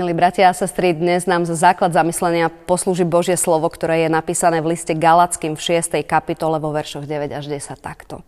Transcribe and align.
Milí 0.00 0.16
bratia 0.16 0.48
a 0.48 0.56
sestry, 0.56 0.96
dnes 0.96 1.28
nám 1.28 1.44
za 1.44 1.52
základ 1.52 1.92
zamyslenia 1.92 2.48
poslúži 2.48 3.04
Božie 3.04 3.36
slovo, 3.36 3.68
ktoré 3.68 4.08
je 4.08 4.08
napísané 4.08 4.64
v 4.64 4.72
liste 4.72 4.96
Galackým 4.96 5.60
v 5.60 5.76
6. 5.76 6.00
kapitole 6.08 6.56
vo 6.56 6.72
veršoch 6.72 7.04
9 7.04 7.28
až 7.28 7.44
10 7.52 7.76
takto. 7.84 8.24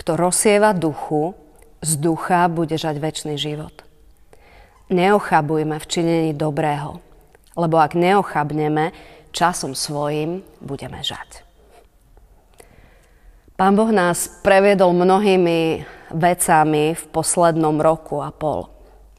Kto 0.00 0.16
rozsieva 0.16 0.72
duchu, 0.72 1.36
z 1.84 2.00
ducha 2.00 2.48
bude 2.48 2.72
žať 2.80 3.04
väčší 3.04 3.36
život. 3.36 3.84
Neochabujme 4.88 5.76
v 5.76 5.88
činení 5.92 6.32
dobrého, 6.32 7.04
lebo 7.52 7.76
ak 7.76 7.92
neochabneme, 7.92 8.96
časom 9.28 9.76
svojim 9.76 10.40
budeme 10.64 11.04
žať. 11.04 11.44
Pán 13.60 13.76
Boh 13.76 13.92
nás 13.92 14.40
previedol 14.40 14.96
mnohými 14.96 15.84
vecami 16.16 16.96
v 16.96 17.04
poslednom 17.12 17.76
roku 17.76 18.24
a 18.24 18.32
pol. 18.32 18.71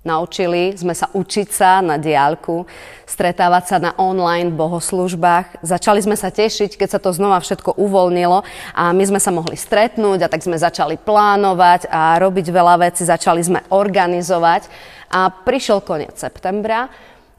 Naučili 0.03 0.75
sme 0.75 0.91
sa 0.91 1.07
učiť 1.15 1.47
sa 1.47 1.79
na 1.79 1.95
diálku, 1.95 2.67
stretávať 3.07 3.63
sa 3.63 3.77
na 3.79 3.95
online 3.95 4.51
bohoslužbách. 4.51 5.63
Začali 5.63 6.03
sme 6.03 6.19
sa 6.19 6.27
tešiť, 6.27 6.75
keď 6.75 6.89
sa 6.91 6.99
to 6.99 7.15
znova 7.15 7.39
všetko 7.39 7.79
uvoľnilo 7.79 8.43
a 8.75 8.91
my 8.91 9.03
sme 9.07 9.23
sa 9.23 9.31
mohli 9.31 9.55
stretnúť 9.55 10.27
a 10.27 10.31
tak 10.31 10.43
sme 10.43 10.59
začali 10.59 10.99
plánovať 10.99 11.87
a 11.87 12.19
robiť 12.19 12.51
veľa 12.51 12.83
vecí, 12.83 13.07
začali 13.07 13.39
sme 13.47 13.63
organizovať 13.71 14.67
a 15.07 15.31
prišiel 15.31 15.79
koniec 15.79 16.19
septembra 16.19 16.91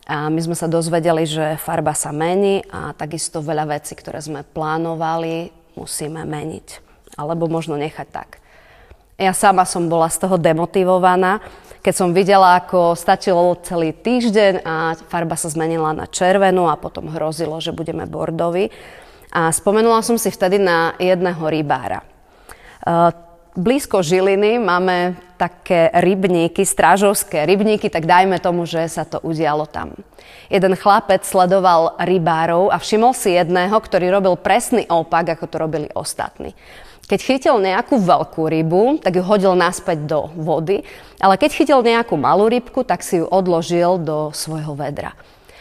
a 0.08 0.32
my 0.32 0.40
sme 0.40 0.56
sa 0.56 0.64
dozvedeli, 0.64 1.28
že 1.28 1.60
farba 1.60 1.92
sa 1.92 2.16
mení 2.16 2.64
a 2.72 2.96
takisto 2.96 3.44
veľa 3.44 3.76
vecí, 3.76 3.92
ktoré 3.92 4.24
sme 4.24 4.40
plánovali, 4.40 5.52
musíme 5.76 6.24
meniť. 6.24 6.80
Alebo 7.20 7.44
možno 7.44 7.76
nechať 7.76 8.08
tak. 8.08 8.40
Ja 9.14 9.30
sama 9.30 9.62
som 9.62 9.86
bola 9.86 10.10
z 10.10 10.26
toho 10.26 10.34
demotivovaná, 10.34 11.38
keď 11.84 11.94
som 11.94 12.16
videla, 12.16 12.56
ako 12.56 12.96
stačilo 12.96 13.60
celý 13.60 13.92
týždeň 13.92 14.64
a 14.64 14.96
farba 15.04 15.36
sa 15.36 15.52
zmenila 15.52 15.92
na 15.92 16.08
červenú 16.08 16.64
a 16.64 16.80
potom 16.80 17.12
hrozilo, 17.12 17.60
že 17.60 17.76
budeme 17.76 18.08
bordovi. 18.08 18.72
A 19.28 19.52
spomenula 19.52 20.00
som 20.00 20.16
si 20.16 20.32
vtedy 20.32 20.56
na 20.56 20.96
jedného 20.96 21.44
rybára. 21.44 22.00
E, 22.00 22.06
blízko 23.52 24.00
Žiliny 24.00 24.56
máme 24.64 25.20
také 25.36 25.92
rybníky, 25.92 26.64
strážovské 26.64 27.44
rybníky, 27.44 27.92
tak 27.92 28.08
dajme 28.08 28.40
tomu, 28.40 28.64
že 28.64 28.88
sa 28.88 29.04
to 29.04 29.20
udialo 29.20 29.68
tam. 29.68 29.92
Jeden 30.48 30.80
chlapec 30.80 31.20
sledoval 31.28 32.00
rybárov 32.00 32.72
a 32.72 32.80
všimol 32.80 33.12
si 33.12 33.36
jedného, 33.36 33.76
ktorý 33.76 34.08
robil 34.08 34.40
presný 34.40 34.88
opak, 34.88 35.36
ako 35.36 35.44
to 35.52 35.56
robili 35.60 35.88
ostatní. 35.92 36.56
Keď 37.04 37.20
chytil 37.20 37.56
nejakú 37.60 38.00
veľkú 38.00 38.48
rybu, 38.48 39.04
tak 39.04 39.20
ju 39.20 39.22
hodil 39.24 39.52
naspäť 39.52 40.08
do 40.08 40.32
vody, 40.40 40.80
ale 41.20 41.36
keď 41.36 41.50
chytil 41.52 41.80
nejakú 41.84 42.16
malú 42.16 42.48
rybku, 42.48 42.80
tak 42.80 43.04
si 43.04 43.20
ju 43.20 43.28
odložil 43.28 44.00
do 44.00 44.32
svojho 44.32 44.72
vedra. 44.72 45.12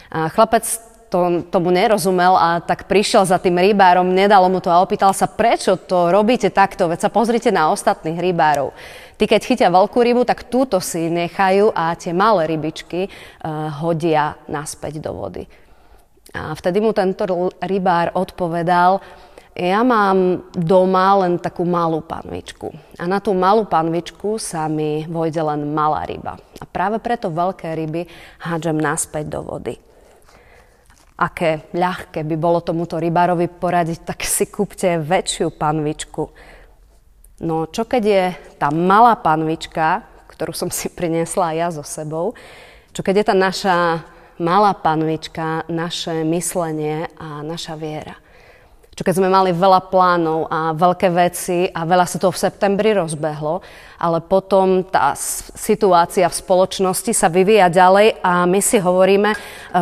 A 0.08 0.32
chlapec 0.32 0.64
to, 1.12 1.46
tomu 1.46 1.70
nerozumel 1.70 2.34
a 2.34 2.58
tak 2.58 2.90
prišiel 2.90 3.22
za 3.22 3.38
tým 3.38 3.54
rybárom, 3.54 4.10
nedalo 4.10 4.50
mu 4.50 4.58
to 4.58 4.66
a 4.66 4.82
opýtal 4.82 5.14
sa, 5.14 5.30
prečo 5.30 5.78
to 5.78 6.10
robíte 6.10 6.50
takto, 6.50 6.90
veď 6.90 7.06
sa 7.06 7.10
pozrite 7.12 7.54
na 7.54 7.70
ostatných 7.70 8.18
rybárov. 8.18 8.74
Tí, 9.14 9.30
keď 9.30 9.40
chytia 9.46 9.68
veľkú 9.70 9.94
rybu, 9.94 10.26
tak 10.26 10.50
túto 10.50 10.82
si 10.82 11.06
nechajú 11.06 11.70
a 11.70 11.94
tie 11.94 12.10
malé 12.10 12.50
rybičky 12.50 13.06
uh, 13.06 13.70
hodia 13.78 14.34
naspäť 14.50 14.98
do 14.98 15.14
vody. 15.14 15.46
A 16.34 16.50
vtedy 16.58 16.82
mu 16.82 16.90
tento 16.90 17.22
rybár 17.62 18.10
odpovedal, 18.18 18.98
ja 19.54 19.86
mám 19.86 20.50
doma 20.50 21.22
len 21.22 21.38
takú 21.38 21.62
malú 21.62 22.02
panvičku. 22.02 22.74
A 22.98 23.06
na 23.06 23.22
tú 23.22 23.30
malú 23.38 23.62
panvičku 23.70 24.34
sa 24.42 24.66
mi 24.66 25.06
vojde 25.06 25.38
len 25.38 25.70
malá 25.70 26.02
ryba. 26.02 26.34
A 26.58 26.66
práve 26.66 26.98
preto 26.98 27.30
veľké 27.30 27.70
ryby 27.70 28.02
hádžem 28.42 28.74
naspäť 28.74 29.30
do 29.30 29.46
vody. 29.46 29.78
Aké 31.14 31.70
ľahké 31.70 32.26
by 32.26 32.34
bolo 32.34 32.66
tomuto 32.66 32.98
rybárovi 32.98 33.46
poradiť, 33.46 34.02
tak 34.02 34.26
si 34.26 34.50
kúpte 34.50 34.98
väčšiu 34.98 35.54
panvičku. 35.54 36.26
No 37.46 37.70
čo 37.70 37.86
keď 37.86 38.02
je 38.02 38.24
tá 38.58 38.74
malá 38.74 39.14
panvička, 39.14 40.02
ktorú 40.34 40.50
som 40.50 40.66
si 40.74 40.90
priniesla 40.90 41.54
ja 41.54 41.70
so 41.70 41.86
sebou, 41.86 42.34
čo 42.90 43.06
keď 43.06 43.22
je 43.22 43.24
tá 43.30 43.34
naša 43.38 43.76
malá 44.42 44.74
panvička, 44.74 45.62
naše 45.70 46.26
myslenie 46.26 47.06
a 47.22 47.46
naša 47.46 47.78
viera. 47.78 48.23
Čo 48.94 49.02
keď 49.02 49.14
sme 49.18 49.26
mali 49.26 49.50
veľa 49.50 49.90
plánov 49.90 50.46
a 50.46 50.70
veľké 50.70 51.10
veci 51.10 51.66
a 51.66 51.82
veľa 51.82 52.06
sa 52.06 52.22
toho 52.22 52.30
v 52.30 52.42
septembri 52.46 52.94
rozbehlo, 52.94 53.58
ale 53.98 54.22
potom 54.22 54.86
tá 54.86 55.18
situácia 55.58 56.30
v 56.30 56.38
spoločnosti 56.38 57.10
sa 57.10 57.26
vyvíja 57.26 57.66
ďalej 57.74 58.22
a 58.22 58.46
my 58.46 58.60
si 58.62 58.78
hovoríme, 58.78 59.34
e, 59.34 59.38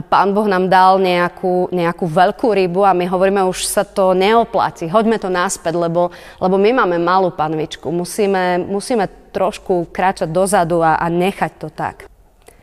pán 0.08 0.32
Boh 0.32 0.48
nám 0.48 0.72
dal 0.72 0.96
nejakú, 0.96 1.68
nejakú 1.68 2.08
veľkú 2.08 2.56
rybu 2.56 2.88
a 2.88 2.96
my 2.96 3.04
hovoríme, 3.04 3.44
už 3.44 3.68
sa 3.68 3.84
to 3.84 4.16
neoplatí, 4.16 4.88
hoďme 4.88 5.20
to 5.20 5.28
naspäť, 5.28 5.76
lebo, 5.76 6.08
lebo 6.40 6.56
my 6.56 6.72
máme 6.72 6.96
malú 6.96 7.36
panvičku, 7.36 7.92
musíme, 7.92 8.64
musíme 8.64 9.12
trošku 9.28 9.92
kráčať 9.92 10.32
dozadu 10.32 10.80
a, 10.80 10.96
a 10.96 11.06
nechať 11.12 11.52
to 11.60 11.68
tak. 11.68 12.11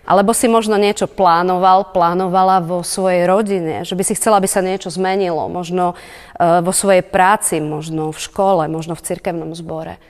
Alebo 0.10 0.34
si 0.34 0.50
možno 0.50 0.74
niečo 0.82 1.06
plánoval, 1.06 1.94
plánovala 1.94 2.66
vo 2.66 2.82
svojej 2.82 3.30
rodine, 3.30 3.86
že 3.86 3.94
by 3.94 4.02
si 4.02 4.18
chcela, 4.18 4.42
aby 4.42 4.50
sa 4.50 4.66
niečo 4.66 4.90
zmenilo, 4.90 5.46
možno 5.46 5.94
e, 5.94 6.66
vo 6.66 6.74
svojej 6.74 7.06
práci, 7.06 7.62
možno 7.62 8.10
v 8.10 8.18
škole, 8.18 8.66
možno 8.66 8.98
v 8.98 9.06
cirkevnom 9.06 9.54
zbore. 9.54 10.02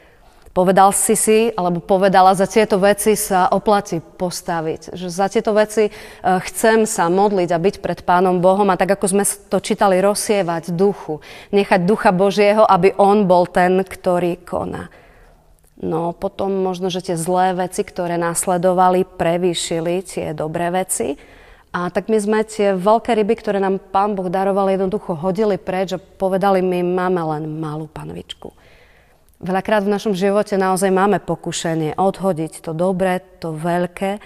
Povedal 0.55 0.95
si 0.95 1.19
si, 1.19 1.51
alebo 1.51 1.83
povedala, 1.83 2.31
za 2.31 2.47
tieto 2.47 2.79
veci 2.79 3.19
sa 3.19 3.51
oplatí 3.51 3.99
postaviť. 3.99 4.95
Že 4.95 5.07
za 5.11 5.27
tieto 5.27 5.51
veci 5.51 5.87
e, 5.87 5.91
chcem 6.23 6.87
sa 6.87 7.11
modliť 7.11 7.51
a 7.51 7.59
byť 7.59 7.75
pred 7.83 7.99
Pánom 8.07 8.39
Bohom 8.39 8.71
a 8.71 8.79
tak, 8.79 8.95
ako 8.95 9.19
sme 9.19 9.27
to 9.27 9.59
čítali, 9.59 9.99
rozsievať 9.99 10.71
duchu. 10.79 11.19
Nechať 11.51 11.83
ducha 11.83 12.15
Božieho, 12.15 12.63
aby 12.63 12.95
On 12.95 13.27
bol 13.27 13.51
ten, 13.51 13.83
ktorý 13.83 14.39
koná. 14.47 14.87
No 15.79 16.11
potom 16.11 16.51
možno, 16.59 16.91
že 16.91 16.99
tie 16.99 17.15
zlé 17.15 17.55
veci, 17.55 17.87
ktoré 17.87 18.19
následovali, 18.19 19.07
prevýšili 19.07 20.03
tie 20.03 20.35
dobré 20.35 20.67
veci. 20.75 21.15
A 21.71 21.87
tak 21.87 22.11
my 22.11 22.17
sme 22.19 22.39
tie 22.43 22.75
veľké 22.75 23.15
ryby, 23.15 23.39
ktoré 23.39 23.63
nám 23.63 23.79
Pán 23.93 24.17
Boh 24.17 24.27
daroval, 24.27 24.73
jednoducho 24.73 25.15
hodili 25.15 25.55
preč 25.55 25.95
a 25.95 26.01
povedali 26.01 26.59
my 26.59 26.83
máme 26.83 27.21
len 27.37 27.43
malú 27.61 27.87
panvičku. 27.87 28.51
Veľakrát 29.39 29.87
v 29.87 29.93
našom 29.95 30.11
živote 30.11 30.59
naozaj 30.59 30.91
máme 30.91 31.23
pokušenie 31.23 31.95
odhodiť 31.95 32.59
to 32.59 32.75
dobré, 32.75 33.23
to 33.39 33.55
veľké. 33.55 34.19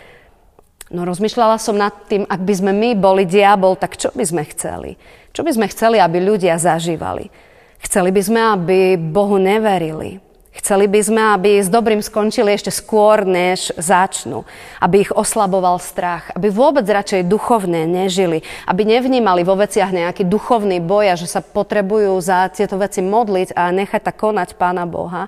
No 0.89 1.05
rozmýšľala 1.05 1.61
som 1.61 1.77
nad 1.77 1.93
tým, 2.09 2.25
ak 2.25 2.41
by 2.41 2.53
sme 2.57 2.71
my 2.73 2.89
boli 2.97 3.29
diabol, 3.29 3.77
tak 3.77 3.93
čo 3.99 4.09
by 4.09 4.25
sme 4.25 4.41
chceli? 4.49 4.97
Čo 5.29 5.45
by 5.45 5.51
sme 5.53 5.69
chceli, 5.69 6.01
aby 6.01 6.17
ľudia 6.17 6.57
zažívali? 6.57 7.29
Chceli 7.77 8.09
by 8.09 8.21
sme, 8.25 8.41
aby 8.41 8.77
Bohu 8.97 9.37
neverili, 9.37 10.17
Chceli 10.53 10.85
by 10.85 11.01
sme, 11.01 11.21
aby 11.33 11.57
s 11.57 11.65
dobrým 11.65 11.97
skončili 11.97 12.53
ešte 12.53 12.69
skôr, 12.69 13.25
než 13.25 13.73
začnú. 13.73 14.45
Aby 14.77 15.09
ich 15.09 15.11
oslaboval 15.11 15.81
strach. 15.81 16.29
Aby 16.37 16.53
vôbec 16.53 16.85
radšej 16.85 17.25
duchovne 17.25 17.89
nežili. 17.89 18.45
Aby 18.69 18.85
nevnímali 18.85 19.41
vo 19.41 19.57
veciach 19.57 19.89
nejaký 19.89 20.29
duchovný 20.29 20.77
boj 20.77 21.09
a 21.09 21.19
že 21.19 21.25
sa 21.25 21.41
potrebujú 21.41 22.13
za 22.21 22.53
tieto 22.53 22.77
veci 22.77 23.01
modliť 23.01 23.57
a 23.57 23.73
nechať 23.73 24.01
tak 24.05 24.21
konať 24.21 24.53
Pána 24.53 24.85
Boha. 24.85 25.25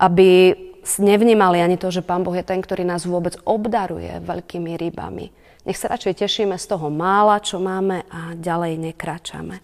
Aby 0.00 0.56
nevnímali 0.96 1.60
ani 1.60 1.76
to, 1.76 1.92
že 1.92 2.00
Pán 2.00 2.24
Boh 2.24 2.32
je 2.32 2.44
ten, 2.44 2.64
ktorý 2.64 2.88
nás 2.88 3.04
vôbec 3.04 3.36
obdaruje 3.44 4.16
veľkými 4.24 4.80
rybami. 4.80 5.28
Nech 5.64 5.80
sa 5.80 5.92
radšej 5.92 6.24
tešíme 6.24 6.56
z 6.56 6.66
toho 6.72 6.88
mála, 6.88 7.40
čo 7.40 7.60
máme 7.60 8.04
a 8.08 8.36
ďalej 8.36 8.80
nekračame. 8.80 9.60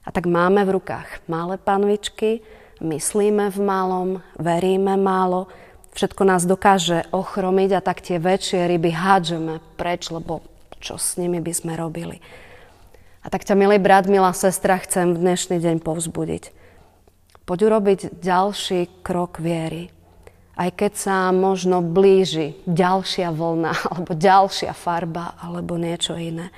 A 0.00 0.08
tak 0.08 0.24
máme 0.24 0.64
v 0.64 0.80
rukách 0.80 1.24
malé 1.28 1.60
panvičky, 1.60 2.40
myslíme 2.80 3.52
v 3.52 3.58
malom, 3.60 4.10
veríme 4.40 4.96
málo, 4.96 5.46
všetko 5.94 6.22
nás 6.24 6.48
dokáže 6.48 7.06
ochromiť 7.12 7.70
a 7.76 7.80
tak 7.84 8.00
tie 8.00 8.16
väčšie 8.16 8.66
ryby 8.66 8.90
hádžeme 8.92 9.60
preč, 9.76 10.08
lebo 10.08 10.40
čo 10.80 10.96
s 10.96 11.20
nimi 11.20 11.38
by 11.38 11.52
sme 11.52 11.76
robili. 11.76 12.18
A 13.20 13.28
tak 13.28 13.44
ťa, 13.44 13.52
milý 13.52 13.76
brat, 13.76 14.08
milá 14.08 14.32
sestra, 14.32 14.80
chcem 14.80 15.12
v 15.12 15.20
dnešný 15.20 15.60
deň 15.60 15.84
povzbudiť. 15.84 16.56
Poď 17.44 17.58
urobiť 17.68 18.00
ďalší 18.16 19.04
krok 19.04 19.44
viery. 19.44 19.92
Aj 20.56 20.72
keď 20.72 20.92
sa 20.96 21.16
možno 21.28 21.84
blíži 21.84 22.56
ďalšia 22.64 23.28
vlna, 23.28 23.72
alebo 23.92 24.16
ďalšia 24.16 24.72
farba, 24.72 25.36
alebo 25.36 25.76
niečo 25.76 26.16
iné. 26.16 26.48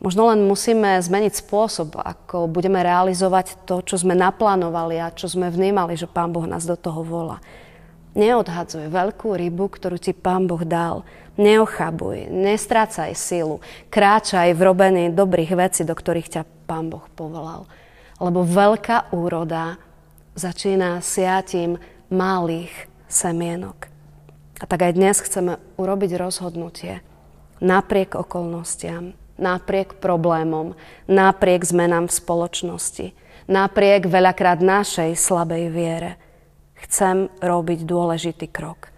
Možno 0.00 0.32
len 0.32 0.48
musíme 0.48 0.96
zmeniť 0.96 1.44
spôsob, 1.44 2.00
ako 2.00 2.48
budeme 2.48 2.80
realizovať 2.80 3.60
to, 3.68 3.84
čo 3.84 4.00
sme 4.00 4.16
naplánovali 4.16 4.96
a 4.96 5.12
čo 5.12 5.28
sme 5.28 5.52
vnímali, 5.52 5.92
že 5.92 6.08
Pán 6.08 6.32
Boh 6.32 6.48
nás 6.48 6.64
do 6.64 6.72
toho 6.72 7.04
volá. 7.04 7.36
Neodhadzuj 8.16 8.88
veľkú 8.88 9.36
rybu, 9.36 9.68
ktorú 9.68 10.00
ti 10.00 10.16
Pán 10.16 10.48
Boh 10.48 10.64
dal. 10.64 11.04
Neochabuj, 11.36 12.32
nestrácaj 12.32 13.12
silu. 13.12 13.60
Kráčaj 13.92 14.56
v 14.56 14.60
robení 14.64 15.04
dobrých 15.12 15.52
vecí, 15.52 15.84
do 15.84 15.92
ktorých 15.92 16.32
ťa 16.40 16.42
Pán 16.64 16.88
Boh 16.88 17.04
povolal. 17.12 17.68
Lebo 18.16 18.40
veľká 18.40 19.12
úroda 19.12 19.76
začína 20.32 21.04
siatím 21.04 21.76
malých 22.08 22.72
semienok. 23.04 23.92
A 24.60 24.64
tak 24.64 24.80
aj 24.80 24.96
dnes 24.96 25.20
chceme 25.20 25.60
urobiť 25.76 26.16
rozhodnutie 26.16 27.04
napriek 27.60 28.16
okolnostiam, 28.16 29.12
napriek 29.40 29.96
problémom, 29.98 30.76
napriek 31.08 31.64
zmenám 31.64 32.06
v 32.06 32.16
spoločnosti, 32.20 33.06
napriek 33.48 34.06
veľakrát 34.06 34.60
našej 34.60 35.16
slabej 35.16 35.72
viere. 35.72 36.20
Chcem 36.76 37.32
robiť 37.40 37.88
dôležitý 37.88 38.46
krok. 38.52 38.92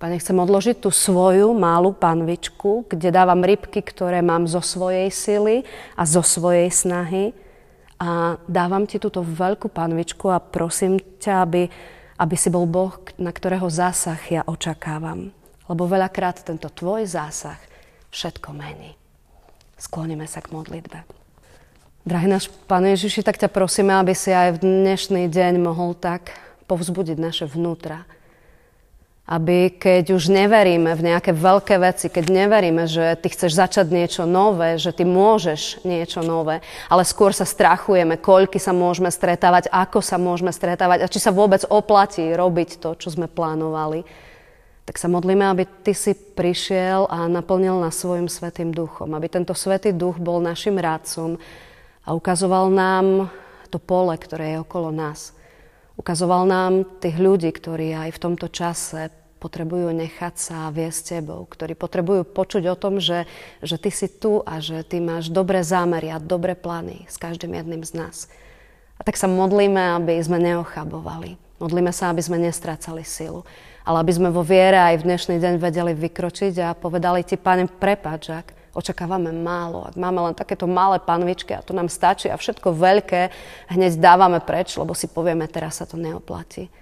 Pane, 0.00 0.16
chcem 0.16 0.32
odložiť 0.32 0.80
tú 0.80 0.88
svoju 0.88 1.52
malú 1.52 1.92
panvičku, 1.92 2.88
kde 2.88 3.12
dávam 3.12 3.44
rybky, 3.44 3.84
ktoré 3.84 4.24
mám 4.24 4.48
zo 4.48 4.64
svojej 4.64 5.12
sily 5.12 5.68
a 5.92 6.08
zo 6.08 6.24
svojej 6.24 6.72
snahy. 6.72 7.36
A 8.00 8.40
dávam 8.48 8.88
ti 8.88 8.96
túto 8.96 9.20
veľkú 9.20 9.68
panvičku 9.68 10.32
a 10.32 10.40
prosím 10.40 10.96
ťa, 11.20 11.44
aby, 11.44 11.68
aby 12.16 12.32
si 12.40 12.48
bol 12.48 12.64
Boh, 12.64 12.96
na 13.20 13.28
ktorého 13.28 13.68
zásah 13.68 14.16
ja 14.32 14.40
očakávam. 14.48 15.36
Lebo 15.68 15.84
veľakrát 15.84 16.48
tento 16.48 16.72
tvoj 16.72 17.04
zásah 17.04 17.60
všetko 18.08 18.56
mení. 18.56 18.99
Skloníme 19.80 20.28
sa 20.28 20.44
k 20.44 20.52
modlitbe. 20.52 21.08
Drahý 22.04 22.28
náš 22.28 22.52
Pane 22.68 22.92
Ježiši, 22.92 23.24
tak 23.24 23.40
ťa 23.40 23.48
prosíme, 23.48 23.96
aby 23.96 24.12
si 24.12 24.28
aj 24.28 24.60
v 24.60 24.62
dnešný 24.84 25.32
deň 25.32 25.56
mohol 25.56 25.96
tak 25.96 26.36
povzbudiť 26.68 27.16
naše 27.16 27.48
vnútra, 27.48 28.04
aby 29.24 29.72
keď 29.72 30.12
už 30.12 30.28
neveríme 30.28 30.92
v 30.92 31.04
nejaké 31.08 31.32
veľké 31.32 31.80
veci, 31.80 32.12
keď 32.12 32.24
neveríme, 32.28 32.84
že 32.84 33.16
ty 33.24 33.32
chceš 33.32 33.56
začať 33.56 33.88
niečo 33.88 34.28
nové, 34.28 34.76
že 34.76 34.92
ty 34.92 35.08
môžeš 35.08 35.80
niečo 35.88 36.20
nové, 36.20 36.60
ale 36.92 37.00
skôr 37.08 37.32
sa 37.32 37.48
strachujeme, 37.48 38.20
koľky 38.20 38.60
sa 38.60 38.76
môžeme 38.76 39.08
stretávať, 39.08 39.72
ako 39.72 40.04
sa 40.04 40.20
môžeme 40.20 40.52
stretávať 40.52 41.08
a 41.08 41.10
či 41.10 41.24
sa 41.24 41.32
vôbec 41.32 41.64
oplatí 41.72 42.28
robiť 42.36 42.84
to, 42.84 43.00
čo 43.00 43.16
sme 43.16 43.32
plánovali, 43.32 44.04
tak 44.90 44.98
sa 44.98 45.06
modlíme, 45.06 45.46
aby 45.46 45.70
ty 45.86 45.94
si 45.94 46.18
prišiel 46.18 47.06
a 47.06 47.30
naplnil 47.30 47.78
nás 47.78 47.94
svojim 47.94 48.26
svetým 48.26 48.74
duchom, 48.74 49.14
aby 49.14 49.30
tento 49.30 49.54
svetý 49.54 49.94
duch 49.94 50.18
bol 50.18 50.42
našim 50.42 50.74
rádcom 50.82 51.38
a 52.02 52.10
ukazoval 52.10 52.74
nám 52.74 53.30
to 53.70 53.78
pole, 53.78 54.10
ktoré 54.18 54.58
je 54.58 54.66
okolo 54.66 54.90
nás. 54.90 55.30
Ukazoval 55.94 56.42
nám 56.42 56.98
tých 56.98 57.22
ľudí, 57.22 57.54
ktorí 57.54 57.94
aj 57.94 58.18
v 58.18 58.18
tomto 58.18 58.50
čase 58.50 59.14
potrebujú 59.38 59.94
nechať 59.94 60.34
sa 60.34 60.74
viesť 60.74 61.22
tebou, 61.22 61.46
ktorí 61.46 61.78
potrebujú 61.78 62.26
počuť 62.26 62.66
o 62.66 62.74
tom, 62.74 62.98
že, 62.98 63.30
že 63.62 63.78
ty 63.78 63.94
si 63.94 64.10
tu 64.10 64.42
a 64.42 64.58
že 64.58 64.82
ty 64.82 64.98
máš 64.98 65.30
dobré 65.30 65.62
zámery 65.62 66.10
a 66.10 66.18
dobré 66.18 66.58
plány 66.58 67.06
s 67.06 67.14
každým 67.14 67.54
jedným 67.54 67.86
z 67.86 67.94
nás. 67.94 68.26
A 68.98 69.06
tak 69.06 69.14
sa 69.14 69.30
modlíme, 69.30 70.02
aby 70.02 70.18
sme 70.18 70.42
neochabovali. 70.42 71.49
Modlíme 71.60 71.92
sa, 71.92 72.08
aby 72.08 72.24
sme 72.24 72.40
nestrácali 72.40 73.04
silu. 73.04 73.44
Ale 73.84 74.00
aby 74.00 74.12
sme 74.16 74.32
vo 74.32 74.40
viere 74.40 74.80
aj 74.80 75.04
v 75.04 75.06
dnešný 75.12 75.36
deň 75.36 75.54
vedeli 75.60 75.92
vykročiť 75.92 76.54
a 76.64 76.72
povedali 76.72 77.20
ti, 77.20 77.36
Pane, 77.36 77.68
prepáč, 77.68 78.32
ak 78.32 78.46
očakávame 78.72 79.28
málo, 79.28 79.84
ak 79.84 80.00
máme 80.00 80.24
len 80.30 80.34
takéto 80.34 80.64
malé 80.64 80.96
panvičky 81.02 81.52
a 81.52 81.64
to 81.64 81.76
nám 81.76 81.92
stačí 81.92 82.32
a 82.32 82.40
všetko 82.40 82.72
veľké 82.72 83.28
hneď 83.76 83.92
dávame 84.00 84.40
preč, 84.40 84.72
lebo 84.80 84.96
si 84.96 85.10
povieme, 85.10 85.44
teraz 85.52 85.82
sa 85.82 85.86
to 85.88 86.00
neoplatí. 86.00 86.72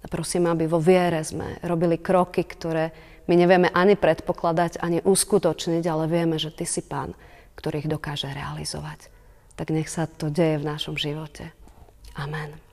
A 0.00 0.06
prosím, 0.08 0.48
aby 0.48 0.64
vo 0.64 0.80
viere 0.80 1.20
sme 1.20 1.60
robili 1.66 2.00
kroky, 2.00 2.46
ktoré 2.46 2.94
my 3.26 3.34
nevieme 3.34 3.68
ani 3.74 3.98
predpokladať, 3.98 4.78
ani 4.80 5.02
uskutočniť, 5.02 5.84
ale 5.84 6.08
vieme, 6.08 6.38
že 6.38 6.54
Ty 6.54 6.64
si 6.64 6.80
Pán, 6.80 7.12
ktorý 7.58 7.84
ich 7.84 7.90
dokáže 7.90 8.30
realizovať. 8.30 9.10
Tak 9.58 9.74
nech 9.74 9.90
sa 9.90 10.06
to 10.06 10.30
deje 10.30 10.62
v 10.62 10.68
našom 10.68 10.94
živote. 10.94 11.50
Amen. 12.14 12.65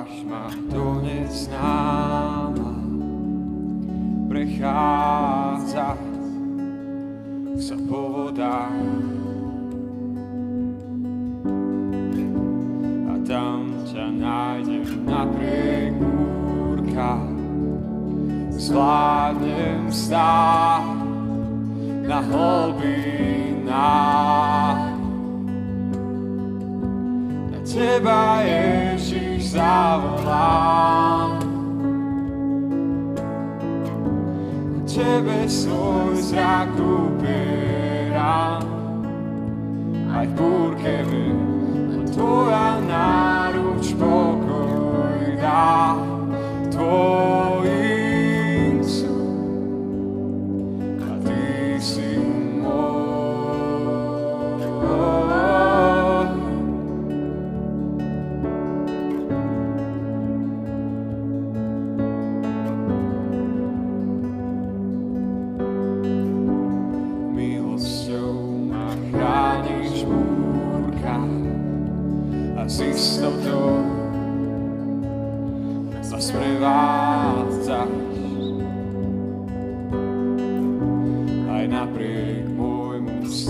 Pozývaš 0.00 0.24
ma 0.24 0.48
neznáma, 1.04 2.72
prechádza 4.32 5.92
sa 7.60 7.76
po 7.84 8.00
vodách. 8.08 8.80
A 13.12 13.14
tam 13.28 13.76
ťa 13.92 14.08
nájdem 14.08 15.04
napriek 15.04 15.92
búrkach, 16.00 17.28
zvládnem 18.56 19.84
stáť 19.92 20.96
na 22.08 22.24
hlbinách. 22.24 23.20
Na 27.52 27.60
teba 27.68 28.40
Ježiš 28.48 29.29
zavolám. 29.50 31.42
K 34.70 34.78
tebe 34.86 35.50
svoj 35.50 36.14
zrak 36.22 36.70
upieram. 36.78 38.62
Aj 40.10 40.26
v 40.26 40.32
búrke 40.38 41.02
len 41.02 42.06
tvoja 42.14 42.78
náruč 42.86 43.29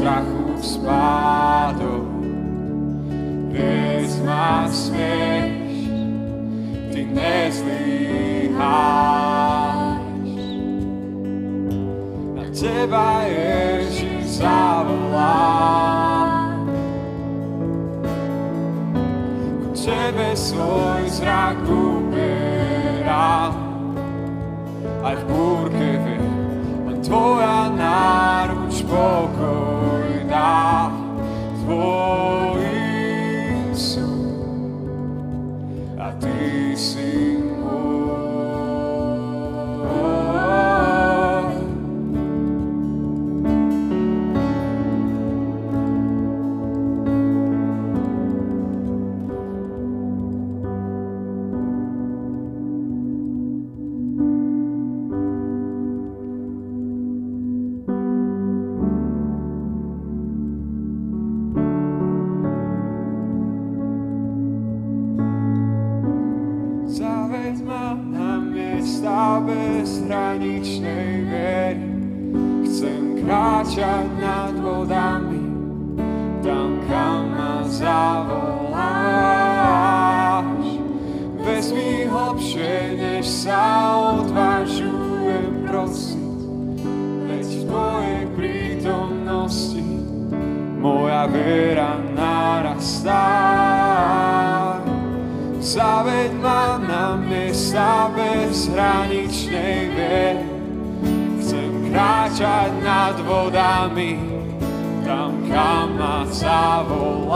strachu 0.01 0.57
spádov, 0.65 2.09
vieš 3.53 4.25
ma 4.25 4.65
smieš, 4.65 5.93
ty 6.89 7.05
nezlyháš. 7.05 8.57
Na 12.33 12.49
teba 12.49 13.29
Ježiš 13.29 14.41
zavolám. 14.41 15.45
Ku 19.61 19.69
tebe 19.77 20.33
svoj 20.33 21.05
zrak 21.13 21.61
upieram. 21.69 23.70
wiecznej 70.81 71.25
wiery. 71.25 71.81
Chcę 72.65 72.87
kraczać 73.25 74.07
nad 74.21 74.61
wodami, 74.61 75.41
tam 76.43 76.81
kam 76.89 77.31
nas 77.31 77.73
zawolasz. 77.73 78.81
Wezmij 81.45 82.07
ho, 82.07 82.35
przynieś 82.35 83.29
sam, 83.29 84.19
odważyłem 84.21 85.67
prosty, 85.69 86.17
lecz 87.29 87.47
w 87.47 87.67
Twojej 87.69 88.27
przytomności 88.37 89.85
moja 90.79 91.29
wiera 91.29 91.97
narasta. 92.17 93.21
Zavedla 95.61 96.79
na 96.79 97.17
mesta 97.17 98.11
bezhraničnej 98.17 99.91
viery 99.91 100.50
kráčať 101.91 102.71
nad 102.87 103.19
vodami, 103.27 104.17
tam 105.03 105.43
kam 105.51 105.99
ma 105.99 106.23
zavoláš. 106.31 107.35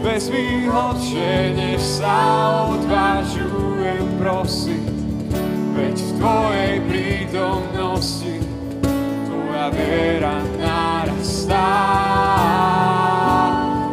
Vezmi 0.00 0.64
hlbšie, 0.64 1.52
než 1.58 1.82
sa 2.00 2.16
odvážujem 2.72 4.06
prosiť, 4.16 4.88
veď 5.76 5.96
v 5.98 6.10
Tvojej 6.16 6.80
prítomnosti 6.88 8.40
Tvoja 9.28 9.68
viera 9.76 10.40
narastá. 10.56 11.68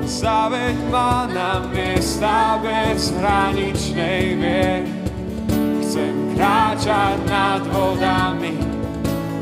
Zaveď 0.07 0.79
ma 0.87 1.27
na 1.27 1.67
miesta 1.67 2.55
bezhraničnej 2.63 4.39
viery, 4.39 4.96
kráčať 6.38 7.17
nad 7.25 7.65
vodami, 7.74 8.62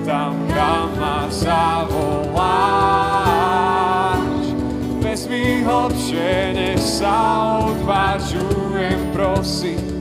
tam, 0.07 0.47
kam 0.47 0.87
ma 0.95 1.27
zavoláš. 1.27 1.75
Vezmi 5.03 5.67
hlbšie, 5.67 6.55
než 6.55 6.79
sa 6.79 7.59
odvážujem 7.67 9.11
prosiť, 9.11 9.94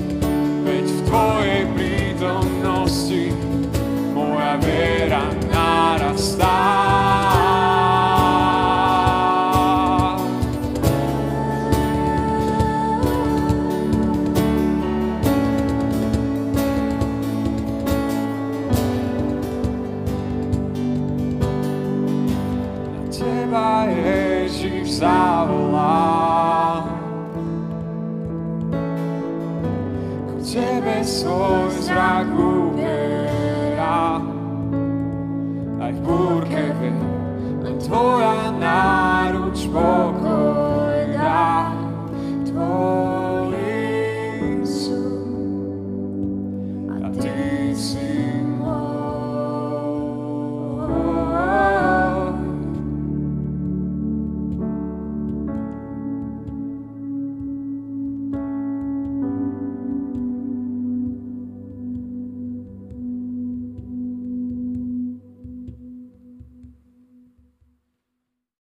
teba 23.24 23.88
Ježiš 23.88 25.00
zavolá. 25.00 26.84
Ku 30.28 30.36
tebe 30.44 31.00
svoj 31.00 31.72
zrak 31.80 32.28
uverá, 32.36 34.20
aj 35.80 35.92
v 35.96 36.00
búrke 36.04 36.64
ve, 36.76 36.90
len 37.64 37.76
tvoja 37.80 38.52
náruč 38.60 39.72
Boh 39.72 40.13